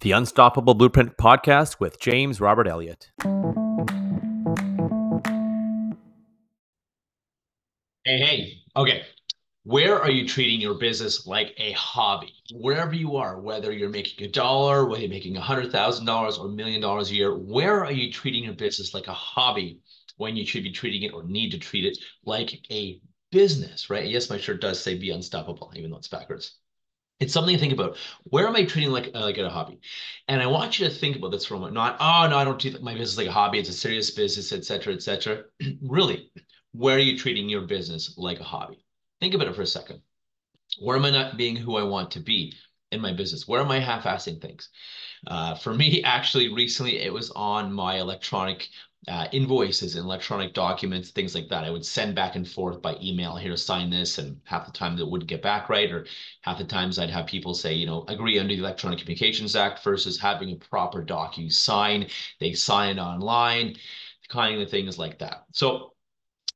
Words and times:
The 0.00 0.12
Unstoppable 0.12 0.74
Blueprint 0.74 1.16
Podcast 1.16 1.80
with 1.80 1.98
James 1.98 2.40
Robert 2.40 2.68
Elliott. 2.68 3.10
Hey, 8.04 8.20
hey. 8.20 8.52
Okay. 8.76 9.02
Where 9.64 10.00
are 10.00 10.10
you 10.10 10.28
treating 10.28 10.60
your 10.60 10.74
business 10.74 11.26
like 11.26 11.52
a 11.56 11.72
hobby? 11.72 12.32
Wherever 12.52 12.94
you 12.94 13.16
are, 13.16 13.40
whether 13.40 13.72
you're 13.72 13.88
making 13.88 14.24
a 14.24 14.30
dollar, 14.30 14.86
whether 14.86 15.00
you're 15.00 15.10
making 15.10 15.34
$100,000 15.34 16.38
or 16.38 16.46
a 16.46 16.48
million 16.48 16.80
dollars 16.80 17.10
a 17.10 17.14
year, 17.16 17.36
where 17.36 17.84
are 17.84 17.90
you 17.90 18.12
treating 18.12 18.44
your 18.44 18.54
business 18.54 18.94
like 18.94 19.08
a 19.08 19.12
hobby 19.12 19.80
when 20.16 20.36
you 20.36 20.46
should 20.46 20.62
be 20.62 20.70
treating 20.70 21.02
it 21.02 21.12
or 21.12 21.24
need 21.24 21.50
to 21.50 21.58
treat 21.58 21.84
it 21.84 21.98
like 22.24 22.52
a 22.70 23.00
business, 23.32 23.90
right? 23.90 24.06
Yes, 24.06 24.30
my 24.30 24.38
shirt 24.38 24.60
does 24.60 24.80
say 24.80 24.96
be 24.96 25.10
unstoppable, 25.10 25.72
even 25.74 25.90
though 25.90 25.98
it's 25.98 26.06
backwards. 26.06 26.54
It's 27.20 27.32
something 27.32 27.54
to 27.54 27.60
think 27.60 27.72
about. 27.72 27.96
Where 28.24 28.46
am 28.46 28.54
I 28.54 28.64
treating 28.64 28.92
like 28.92 29.10
uh, 29.14 29.20
like 29.20 29.38
a 29.38 29.50
hobby? 29.50 29.80
And 30.28 30.40
I 30.40 30.46
want 30.46 30.78
you 30.78 30.88
to 30.88 30.94
think 30.94 31.16
about 31.16 31.32
this 31.32 31.44
for 31.44 31.54
a 31.54 31.58
moment. 31.58 31.74
Not, 31.74 31.96
oh 32.00 32.28
no, 32.30 32.38
I 32.38 32.44
don't 32.44 32.60
treat 32.60 32.80
my 32.80 32.92
business 32.92 33.18
like 33.18 33.26
a 33.26 33.32
hobby. 33.32 33.58
It's 33.58 33.68
a 33.68 33.72
serious 33.72 34.10
business, 34.10 34.52
etc., 34.52 34.94
etc. 34.94 35.44
really, 35.82 36.30
where 36.72 36.96
are 36.96 37.00
you 37.00 37.18
treating 37.18 37.48
your 37.48 37.62
business 37.62 38.14
like 38.16 38.38
a 38.38 38.44
hobby? 38.44 38.84
Think 39.20 39.34
about 39.34 39.48
it 39.48 39.56
for 39.56 39.62
a 39.62 39.66
second. 39.66 40.00
Where 40.80 40.96
am 40.96 41.04
I 41.04 41.10
not 41.10 41.36
being 41.36 41.56
who 41.56 41.76
I 41.76 41.82
want 41.82 42.12
to 42.12 42.20
be 42.20 42.54
in 42.92 43.00
my 43.00 43.12
business? 43.12 43.48
Where 43.48 43.60
am 43.60 43.70
I 43.70 43.80
half-assing 43.80 44.40
things? 44.40 44.68
Uh, 45.26 45.56
for 45.56 45.74
me, 45.74 46.02
actually, 46.04 46.52
recently 46.54 46.98
it 46.98 47.12
was 47.12 47.30
on 47.30 47.72
my 47.72 47.96
electronic 47.96 48.68
uh, 49.06 49.28
invoices 49.32 49.94
and 49.94 50.04
electronic 50.04 50.52
documents, 50.54 51.10
things 51.10 51.34
like 51.34 51.48
that. 51.48 51.64
I 51.64 51.70
would 51.70 51.86
send 51.86 52.14
back 52.14 52.34
and 52.34 52.46
forth 52.46 52.82
by 52.82 52.96
email 53.00 53.36
here, 53.36 53.56
sign 53.56 53.90
this, 53.90 54.18
and 54.18 54.40
half 54.44 54.66
the 54.66 54.72
time 54.72 54.96
that 54.96 55.06
wouldn't 55.06 55.30
get 55.30 55.40
back 55.40 55.68
right, 55.68 55.90
or 55.90 56.06
half 56.42 56.58
the 56.58 56.64
times 56.64 56.98
I'd 56.98 57.10
have 57.10 57.26
people 57.26 57.54
say, 57.54 57.74
you 57.74 57.86
know, 57.86 58.04
agree 58.08 58.38
under 58.38 58.54
the 58.54 58.60
Electronic 58.60 58.98
Communications 58.98 59.54
Act 59.54 59.84
versus 59.84 60.18
having 60.18 60.50
a 60.50 60.56
proper 60.56 61.04
DocuSign. 61.04 62.10
They 62.40 62.52
sign 62.54 62.98
online, 62.98 63.76
kind 64.28 64.60
of 64.60 64.70
things 64.70 64.98
like 64.98 65.18
that. 65.20 65.44
So, 65.52 65.94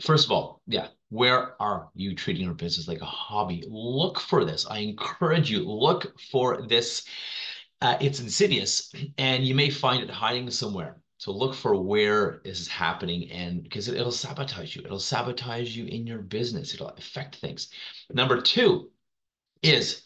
first 0.00 0.26
of 0.26 0.32
all, 0.32 0.60
yeah, 0.66 0.88
where 1.10 1.60
are 1.62 1.88
you 1.94 2.16
treating 2.16 2.44
your 2.44 2.54
business 2.54 2.88
like 2.88 3.00
a 3.00 3.06
hobby? 3.06 3.62
Look 3.68 4.18
for 4.18 4.44
this. 4.44 4.66
I 4.66 4.78
encourage 4.78 5.50
you, 5.50 5.60
look 5.60 6.18
for 6.32 6.66
this. 6.66 7.04
Uh, 7.80 7.96
it's 8.00 8.20
insidious, 8.20 8.92
and 9.18 9.44
you 9.44 9.54
may 9.54 9.70
find 9.70 10.02
it 10.02 10.10
hiding 10.10 10.50
somewhere. 10.50 10.96
So 11.18 11.32
look 11.32 11.54
for 11.54 11.80
where 11.80 12.40
this 12.44 12.60
is 12.60 12.68
happening 12.68 13.30
and 13.30 13.62
because 13.62 13.88
it, 13.88 13.96
will 13.96 14.12
sabotage 14.12 14.76
you. 14.76 14.82
It'll 14.84 14.98
sabotage 14.98 15.76
you 15.76 15.86
in 15.86 16.06
your 16.06 16.18
business. 16.18 16.74
It'll 16.74 16.88
affect 16.88 17.36
things. 17.36 17.68
Number 18.12 18.40
two 18.40 18.90
is 19.62 20.02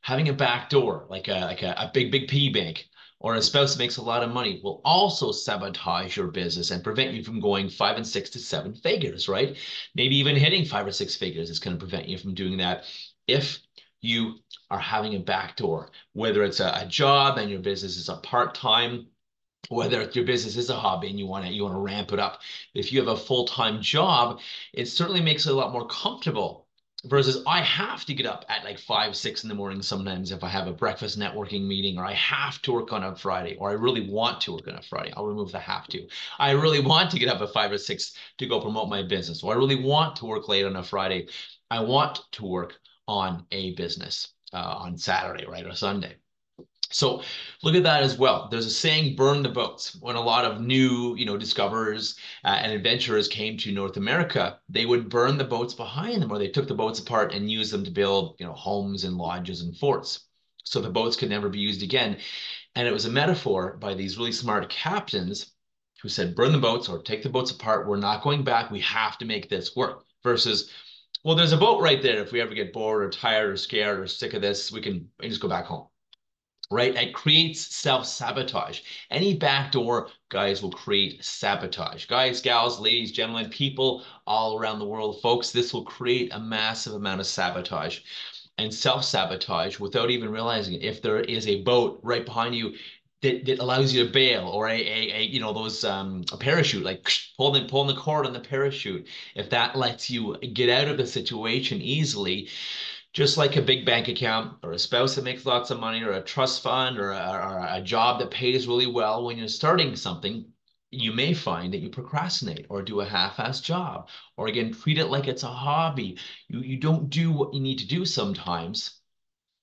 having 0.00 0.28
a 0.28 0.32
back 0.32 0.70
door, 0.70 1.06
like 1.10 1.28
a, 1.28 1.40
like 1.40 1.62
a, 1.62 1.74
a 1.78 1.90
big, 1.92 2.10
big 2.10 2.28
piggy 2.28 2.50
bank 2.50 2.88
or 3.22 3.36
a 3.36 3.42
spouse 3.42 3.78
makes 3.78 3.98
a 3.98 4.02
lot 4.02 4.24
of 4.24 4.32
money 4.32 4.60
will 4.64 4.80
also 4.84 5.30
sabotage 5.30 6.16
your 6.16 6.26
business 6.26 6.72
and 6.72 6.82
prevent 6.82 7.14
you 7.14 7.22
from 7.22 7.38
going 7.38 7.68
five 7.68 7.96
and 7.96 8.06
six 8.06 8.28
to 8.30 8.40
seven 8.40 8.74
figures, 8.74 9.28
right? 9.28 9.56
Maybe 9.94 10.16
even 10.16 10.34
hitting 10.34 10.64
five 10.64 10.88
or 10.88 10.92
six 10.92 11.14
figures 11.14 11.48
is 11.48 11.60
going 11.60 11.76
to 11.76 11.80
prevent 11.80 12.08
you 12.08 12.18
from 12.18 12.34
doing 12.34 12.56
that 12.58 12.84
if 13.28 13.60
you 14.00 14.34
are 14.70 14.80
having 14.80 15.14
a 15.14 15.20
back 15.20 15.56
door, 15.56 15.90
whether 16.14 16.42
it's 16.42 16.58
a, 16.58 16.72
a 16.82 16.86
job 16.86 17.38
and 17.38 17.48
your 17.48 17.60
business 17.60 17.96
is 17.96 18.08
a 18.08 18.16
part-time 18.16 19.06
whether 19.68 20.02
your 20.12 20.24
business 20.24 20.56
is 20.56 20.70
a 20.70 20.76
hobby 20.76 21.08
and 21.08 21.18
you 21.18 21.26
want 21.26 21.44
to 21.46 21.52
you 21.52 21.62
want 21.62 21.74
to 21.74 21.80
ramp 21.80 22.12
it 22.12 22.18
up. 22.18 22.40
If 22.74 22.92
you 22.92 22.98
have 23.00 23.08
a 23.08 23.16
full-time 23.16 23.80
job 23.80 24.40
it 24.72 24.86
certainly 24.86 25.20
makes 25.20 25.46
it 25.46 25.50
a 25.52 25.54
lot 25.54 25.72
more 25.72 25.86
comfortable 25.86 26.66
versus 27.04 27.42
i 27.48 27.60
have 27.60 28.04
to 28.04 28.14
get 28.14 28.26
up 28.26 28.44
at 28.48 28.64
like 28.64 28.78
five 28.78 29.16
six 29.16 29.42
in 29.42 29.48
the 29.48 29.54
morning 29.54 29.82
sometimes 29.82 30.30
if 30.30 30.44
i 30.44 30.48
have 30.48 30.68
a 30.68 30.72
breakfast 30.72 31.18
networking 31.18 31.66
meeting 31.66 31.98
or 31.98 32.04
i 32.04 32.12
have 32.12 32.62
to 32.62 32.72
work 32.72 32.92
on 32.92 33.02
a 33.02 33.16
friday 33.16 33.56
or 33.58 33.70
i 33.70 33.72
really 33.72 34.08
want 34.08 34.40
to 34.40 34.52
work 34.52 34.68
on 34.68 34.74
a 34.76 34.82
friday 34.82 35.12
i'll 35.16 35.26
remove 35.26 35.50
the 35.50 35.58
have 35.58 35.86
to. 35.88 36.06
I 36.38 36.52
really 36.52 36.80
want 36.80 37.10
to 37.10 37.18
get 37.18 37.28
up 37.28 37.40
at 37.40 37.52
five 37.52 37.72
or 37.72 37.78
six 37.78 38.14
to 38.38 38.46
go 38.46 38.60
promote 38.60 38.88
my 38.88 39.02
business 39.02 39.42
or 39.42 39.52
i 39.52 39.56
really 39.56 39.82
want 39.82 40.16
to 40.16 40.26
work 40.26 40.48
late 40.48 40.64
on 40.64 40.76
a 40.76 40.82
friday. 40.82 41.28
I 41.70 41.80
want 41.80 42.20
to 42.32 42.44
work 42.44 42.78
on 43.08 43.46
a 43.50 43.74
business 43.74 44.28
uh, 44.52 44.58
on 44.78 44.96
saturday 44.96 45.44
right 45.46 45.66
or 45.66 45.74
sunday 45.74 46.14
so 46.92 47.22
look 47.62 47.74
at 47.74 47.82
that 47.84 48.02
as 48.02 48.18
well. 48.18 48.48
There's 48.50 48.66
a 48.66 48.70
saying, 48.70 49.16
burn 49.16 49.42
the 49.42 49.48
boats. 49.48 49.96
When 50.00 50.16
a 50.16 50.20
lot 50.20 50.44
of 50.44 50.60
new, 50.60 51.14
you 51.16 51.24
know, 51.24 51.36
discoverers 51.36 52.16
uh, 52.44 52.58
and 52.60 52.72
adventurers 52.72 53.28
came 53.28 53.56
to 53.58 53.72
North 53.72 53.96
America, 53.96 54.58
they 54.68 54.84
would 54.86 55.08
burn 55.08 55.38
the 55.38 55.44
boats 55.44 55.74
behind 55.74 56.22
them 56.22 56.30
or 56.30 56.38
they 56.38 56.48
took 56.48 56.68
the 56.68 56.74
boats 56.74 57.00
apart 57.00 57.32
and 57.32 57.50
used 57.50 57.72
them 57.72 57.84
to 57.84 57.90
build, 57.90 58.36
you 58.38 58.46
know, 58.46 58.52
homes 58.52 59.04
and 59.04 59.16
lodges 59.16 59.62
and 59.62 59.76
forts. 59.76 60.26
So 60.64 60.80
the 60.80 60.90
boats 60.90 61.16
could 61.16 61.30
never 61.30 61.48
be 61.48 61.58
used 61.58 61.82
again. 61.82 62.18
And 62.74 62.86
it 62.86 62.92
was 62.92 63.04
a 63.04 63.10
metaphor 63.10 63.76
by 63.78 63.94
these 63.94 64.18
really 64.18 64.32
smart 64.32 64.68
captains 64.70 65.52
who 66.02 66.08
said, 66.08 66.34
burn 66.34 66.52
the 66.52 66.58
boats 66.58 66.88
or 66.88 67.02
take 67.02 67.22
the 67.22 67.28
boats 67.28 67.50
apart. 67.50 67.86
We're 67.86 67.96
not 67.96 68.22
going 68.22 68.44
back. 68.44 68.70
We 68.70 68.80
have 68.80 69.18
to 69.18 69.24
make 69.24 69.48
this 69.48 69.76
work 69.76 70.04
versus, 70.22 70.70
well, 71.24 71.36
there's 71.36 71.52
a 71.52 71.56
boat 71.56 71.80
right 71.80 72.02
there. 72.02 72.20
If 72.20 72.32
we 72.32 72.40
ever 72.40 72.54
get 72.54 72.72
bored 72.72 73.02
or 73.02 73.10
tired 73.10 73.50
or 73.50 73.56
scared 73.56 74.00
or 74.00 74.06
sick 74.06 74.34
of 74.34 74.42
this, 74.42 74.72
we 74.72 74.80
can 74.80 75.08
just 75.22 75.40
go 75.40 75.48
back 75.48 75.66
home 75.66 75.86
right? 76.72 76.94
It 76.94 77.14
creates 77.14 77.74
self-sabotage. 77.74 78.80
Any 79.10 79.36
backdoor, 79.36 80.08
guys, 80.30 80.62
will 80.62 80.72
create 80.72 81.22
sabotage. 81.24 82.06
Guys, 82.06 82.40
gals, 82.40 82.80
ladies, 82.80 83.12
gentlemen, 83.12 83.50
people 83.50 84.04
all 84.26 84.58
around 84.58 84.78
the 84.78 84.86
world, 84.86 85.20
folks, 85.20 85.50
this 85.50 85.72
will 85.72 85.84
create 85.84 86.32
a 86.32 86.40
massive 86.40 86.94
amount 86.94 87.20
of 87.20 87.26
sabotage 87.26 88.00
and 88.58 88.72
self-sabotage 88.72 89.78
without 89.78 90.10
even 90.10 90.30
realizing 90.30 90.74
it. 90.74 90.82
If 90.82 91.02
there 91.02 91.20
is 91.20 91.46
a 91.46 91.62
boat 91.62 92.00
right 92.02 92.24
behind 92.24 92.54
you 92.54 92.74
that, 93.22 93.46
that 93.46 93.60
allows 93.60 93.92
you 93.92 94.04
to 94.04 94.12
bail 94.12 94.48
or 94.48 94.68
a, 94.68 94.80
a, 94.80 95.12
a 95.14 95.22
you 95.22 95.40
know 95.40 95.52
those 95.52 95.84
um 95.84 96.24
a 96.32 96.36
parachute 96.36 96.82
like 96.82 97.08
pulling 97.36 97.68
pulling 97.68 97.94
the 97.94 98.00
cord 98.00 98.26
on 98.26 98.32
the 98.32 98.40
parachute 98.40 99.06
if 99.36 99.48
that 99.50 99.76
lets 99.76 100.10
you 100.10 100.36
get 100.38 100.68
out 100.68 100.88
of 100.88 100.96
the 100.96 101.06
situation 101.06 101.80
easily 101.80 102.48
just 103.12 103.36
like 103.36 103.56
a 103.56 103.62
big 103.62 103.84
bank 103.84 104.08
account 104.08 104.56
or 104.62 104.72
a 104.72 104.78
spouse 104.78 105.14
that 105.14 105.24
makes 105.24 105.44
lots 105.44 105.70
of 105.70 105.78
money 105.78 106.02
or 106.02 106.12
a 106.12 106.22
trust 106.22 106.62
fund 106.62 106.98
or 106.98 107.10
a, 107.12 107.16
or 107.16 107.66
a 107.70 107.82
job 107.82 108.18
that 108.18 108.30
pays 108.30 108.66
really 108.66 108.86
well, 108.86 109.24
when 109.24 109.38
you're 109.38 109.48
starting 109.48 109.94
something, 109.96 110.46
you 110.90 111.12
may 111.12 111.34
find 111.34 111.72
that 111.72 111.80
you 111.80 111.88
procrastinate 111.88 112.66
or 112.68 112.82
do 112.82 113.00
a 113.00 113.04
half-assed 113.04 113.62
job. 113.62 114.08
Or 114.36 114.48
again 114.48 114.72
treat 114.72 114.98
it 114.98 115.06
like 115.06 115.28
it's 115.28 115.42
a 115.42 115.48
hobby. 115.48 116.18
You 116.48 116.60
you 116.60 116.76
don't 116.78 117.10
do 117.10 117.32
what 117.32 117.54
you 117.54 117.60
need 117.60 117.78
to 117.78 117.86
do 117.86 118.04
sometimes 118.04 119.00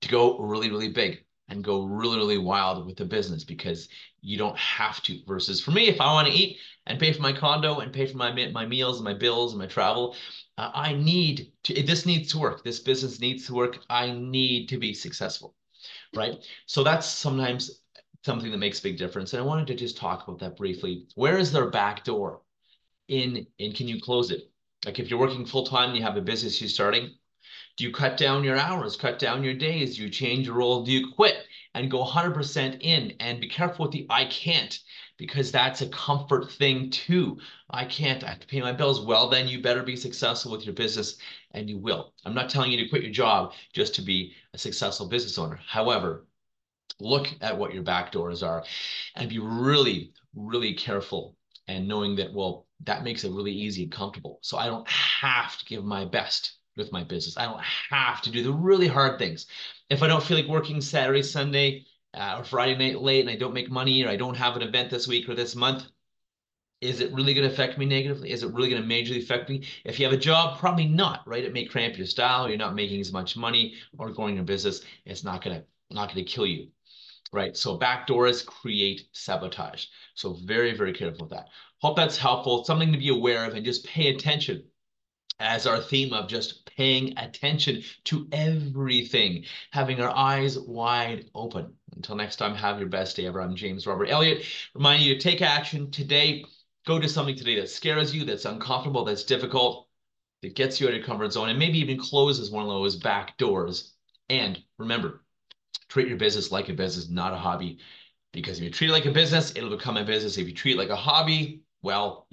to 0.00 0.08
go 0.08 0.38
really 0.38 0.70
really 0.70 0.88
big 0.88 1.24
and 1.50 1.62
go 1.62 1.84
really 1.84 2.16
really 2.16 2.38
wild 2.38 2.86
with 2.86 2.96
the 2.96 3.04
business 3.04 3.44
because 3.44 3.88
you 4.22 4.38
don't 4.38 4.56
have 4.58 5.02
to 5.02 5.18
versus 5.26 5.60
for 5.60 5.72
me 5.72 5.88
if 5.88 6.00
i 6.00 6.12
want 6.12 6.26
to 6.26 6.32
eat 6.32 6.56
and 6.86 6.98
pay 6.98 7.12
for 7.12 7.20
my 7.20 7.32
condo 7.32 7.80
and 7.80 7.92
pay 7.92 8.06
for 8.06 8.16
my 8.16 8.32
my 8.52 8.64
meals 8.64 8.96
and 8.96 9.04
my 9.04 9.14
bills 9.14 9.52
and 9.52 9.60
my 9.60 9.66
travel 9.66 10.14
uh, 10.60 10.70
I 10.74 10.92
need 10.92 11.52
to, 11.64 11.82
this 11.82 12.04
needs 12.04 12.32
to 12.32 12.38
work. 12.38 12.62
This 12.62 12.80
business 12.80 13.18
needs 13.18 13.46
to 13.46 13.54
work. 13.54 13.78
I 13.88 14.10
need 14.10 14.68
to 14.68 14.76
be 14.76 14.92
successful, 14.92 15.54
right? 16.14 16.36
So 16.66 16.84
that's 16.84 17.06
sometimes 17.06 17.80
something 18.26 18.50
that 18.50 18.58
makes 18.58 18.78
big 18.78 18.98
difference. 18.98 19.32
And 19.32 19.42
I 19.42 19.46
wanted 19.46 19.68
to 19.68 19.74
just 19.74 19.96
talk 19.96 20.28
about 20.28 20.38
that 20.40 20.58
briefly. 20.58 21.06
Where 21.14 21.38
is 21.38 21.50
their 21.50 21.70
back 21.70 22.04
door 22.04 22.42
in, 23.08 23.46
and 23.58 23.74
can 23.74 23.88
you 23.88 24.02
close 24.02 24.30
it? 24.30 24.50
Like 24.84 24.98
if 24.98 25.08
you're 25.08 25.18
working 25.18 25.46
full 25.46 25.64
time, 25.64 25.94
you 25.94 26.02
have 26.02 26.18
a 26.18 26.20
business 26.20 26.60
you're 26.60 26.68
starting, 26.68 27.14
do 27.80 27.86
you 27.86 27.92
cut 27.92 28.18
down 28.18 28.44
your 28.44 28.58
hours, 28.58 28.94
cut 28.94 29.18
down 29.18 29.42
your 29.42 29.54
days? 29.54 29.96
Do 29.96 30.02
you 30.02 30.10
change 30.10 30.46
your 30.46 30.56
role? 30.56 30.84
Do 30.84 30.92
you 30.92 31.10
quit 31.14 31.46
and 31.74 31.90
go 31.90 32.04
100% 32.04 32.76
in? 32.82 33.14
And 33.20 33.40
be 33.40 33.48
careful 33.48 33.86
with 33.86 33.92
the 33.92 34.06
I 34.10 34.26
can't 34.26 34.78
because 35.16 35.50
that's 35.50 35.80
a 35.80 35.88
comfort 35.88 36.52
thing 36.52 36.90
too. 36.90 37.38
I 37.70 37.86
can't, 37.86 38.22
I 38.22 38.28
have 38.28 38.40
to 38.40 38.46
pay 38.46 38.60
my 38.60 38.72
bills. 38.72 39.00
Well, 39.00 39.30
then 39.30 39.48
you 39.48 39.62
better 39.62 39.82
be 39.82 39.96
successful 39.96 40.52
with 40.52 40.66
your 40.66 40.74
business 40.74 41.16
and 41.52 41.70
you 41.70 41.78
will. 41.78 42.12
I'm 42.26 42.34
not 42.34 42.50
telling 42.50 42.70
you 42.70 42.76
to 42.84 42.88
quit 42.90 43.02
your 43.02 43.12
job 43.12 43.54
just 43.72 43.94
to 43.94 44.02
be 44.02 44.34
a 44.52 44.58
successful 44.58 45.08
business 45.08 45.38
owner. 45.38 45.58
However, 45.66 46.26
look 47.00 47.28
at 47.40 47.56
what 47.56 47.72
your 47.72 47.82
back 47.82 48.12
doors 48.12 48.42
are 48.42 48.62
and 49.16 49.30
be 49.30 49.38
really, 49.38 50.12
really 50.34 50.74
careful 50.74 51.34
and 51.66 51.88
knowing 51.88 52.16
that, 52.16 52.34
well, 52.34 52.66
that 52.84 53.04
makes 53.04 53.24
it 53.24 53.32
really 53.32 53.52
easy 53.52 53.84
and 53.84 53.92
comfortable. 53.92 54.38
So 54.42 54.58
I 54.58 54.66
don't 54.66 54.86
have 54.90 55.56
to 55.56 55.64
give 55.64 55.82
my 55.82 56.04
best 56.04 56.59
with 56.80 56.92
my 56.92 57.04
business. 57.04 57.36
I 57.36 57.44
don't 57.44 57.62
have 57.90 58.20
to 58.22 58.30
do 58.30 58.42
the 58.42 58.52
really 58.52 58.88
hard 58.88 59.18
things. 59.18 59.46
If 59.88 60.02
I 60.02 60.08
don't 60.08 60.22
feel 60.22 60.36
like 60.36 60.48
working 60.48 60.80
Saturday, 60.80 61.22
Sunday, 61.22 61.86
uh, 62.14 62.36
or 62.38 62.44
Friday 62.44 62.76
night 62.76 63.00
late 63.00 63.20
and 63.20 63.30
I 63.30 63.36
don't 63.36 63.54
make 63.54 63.70
money 63.70 64.04
or 64.04 64.08
I 64.08 64.16
don't 64.16 64.36
have 64.36 64.56
an 64.56 64.62
event 64.62 64.90
this 64.90 65.06
week 65.06 65.28
or 65.28 65.34
this 65.34 65.54
month, 65.54 65.84
is 66.80 67.00
it 67.00 67.12
really 67.12 67.34
going 67.34 67.46
to 67.46 67.52
affect 67.52 67.78
me 67.78 67.84
negatively? 67.84 68.30
Is 68.30 68.42
it 68.42 68.52
really 68.52 68.70
going 68.70 68.82
to 68.82 68.88
majorly 68.88 69.22
affect 69.22 69.50
me? 69.50 69.64
If 69.84 70.00
you 70.00 70.06
have 70.06 70.14
a 70.14 70.18
job, 70.18 70.58
probably 70.58 70.86
not, 70.86 71.26
right? 71.26 71.44
It 71.44 71.52
may 71.52 71.66
cramp 71.66 71.98
your 71.98 72.06
style. 72.06 72.48
You're 72.48 72.56
not 72.56 72.74
making 72.74 73.00
as 73.00 73.12
much 73.12 73.36
money 73.36 73.74
or 73.98 74.10
growing 74.10 74.36
your 74.36 74.44
business. 74.44 74.80
It's 75.04 75.22
not 75.22 75.44
going 75.44 75.60
to 75.60 75.64
not 75.92 76.12
going 76.12 76.24
to 76.24 76.30
kill 76.30 76.46
you, 76.46 76.68
right? 77.32 77.56
So 77.56 77.78
backdoors 77.78 78.46
create 78.46 79.08
sabotage. 79.12 79.86
So 80.14 80.38
very 80.44 80.74
very 80.74 80.94
careful 80.94 81.26
with 81.26 81.30
that. 81.30 81.48
Hope 81.78 81.96
that's 81.96 82.16
helpful. 82.16 82.64
Something 82.64 82.92
to 82.92 82.98
be 82.98 83.10
aware 83.10 83.44
of 83.44 83.54
and 83.54 83.64
just 83.64 83.84
pay 83.84 84.08
attention 84.08 84.64
as 85.40 85.66
our 85.66 85.80
theme 85.80 86.12
of 86.12 86.28
just 86.28 86.66
paying 86.76 87.18
attention 87.18 87.82
to 88.04 88.28
everything, 88.30 89.44
having 89.72 90.00
our 90.00 90.14
eyes 90.14 90.58
wide 90.58 91.24
open. 91.34 91.72
Until 91.96 92.14
next 92.14 92.36
time, 92.36 92.54
have 92.54 92.78
your 92.78 92.88
best 92.88 93.16
day 93.16 93.26
ever. 93.26 93.40
I'm 93.40 93.56
James 93.56 93.86
Robert 93.86 94.10
Elliott, 94.10 94.44
reminding 94.74 95.08
you 95.08 95.14
to 95.14 95.20
take 95.20 95.42
action 95.42 95.90
today. 95.90 96.44
Go 96.86 96.98
do 96.98 97.08
something 97.08 97.34
today 97.34 97.58
that 97.58 97.70
scares 97.70 98.14
you, 98.14 98.24
that's 98.24 98.44
uncomfortable, 98.44 99.04
that's 99.04 99.24
difficult, 99.24 99.88
that 100.42 100.54
gets 100.54 100.80
you 100.80 100.86
out 100.86 100.90
of 100.90 100.98
your 100.98 101.06
comfort 101.06 101.32
zone, 101.32 101.48
and 101.48 101.58
maybe 101.58 101.78
even 101.78 101.98
closes 101.98 102.50
one 102.50 102.62
of 102.62 102.68
those 102.68 102.96
back 102.96 103.36
doors. 103.38 103.94
And 104.28 104.62
remember, 104.78 105.24
treat 105.88 106.08
your 106.08 106.18
business 106.18 106.52
like 106.52 106.68
a 106.68 106.74
business, 106.74 107.08
not 107.08 107.32
a 107.32 107.36
hobby. 107.36 107.78
Because 108.32 108.58
if 108.58 108.64
you 108.64 108.70
treat 108.70 108.90
it 108.90 108.92
like 108.92 109.06
a 109.06 109.10
business, 109.10 109.52
it'll 109.56 109.76
become 109.76 109.96
a 109.96 110.04
business. 110.04 110.38
If 110.38 110.46
you 110.46 110.54
treat 110.54 110.76
it 110.76 110.78
like 110.78 110.90
a 110.90 110.96
hobby, 110.96 111.62
well, 111.82 112.28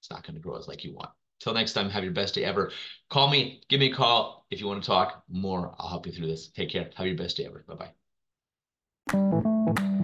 it's 0.00 0.10
not 0.10 0.22
going 0.22 0.34
to 0.34 0.40
grow 0.40 0.56
as 0.56 0.66
like 0.66 0.82
you 0.84 0.94
want. 0.94 1.10
Till 1.40 1.54
next 1.54 1.72
time, 1.74 1.90
have 1.90 2.04
your 2.04 2.12
best 2.12 2.34
day 2.34 2.44
ever. 2.44 2.72
Call 3.10 3.28
me, 3.28 3.62
give 3.68 3.80
me 3.80 3.90
a 3.90 3.94
call 3.94 4.46
if 4.50 4.60
you 4.60 4.66
want 4.66 4.82
to 4.82 4.86
talk 4.86 5.22
more. 5.28 5.74
I'll 5.78 5.88
help 5.88 6.06
you 6.06 6.12
through 6.12 6.28
this. 6.28 6.48
Take 6.48 6.70
care. 6.70 6.90
Have 6.94 7.06
your 7.06 7.16
best 7.16 7.36
day 7.36 7.46
ever. 7.46 7.64
Bye 7.66 7.92
bye. 9.12 10.02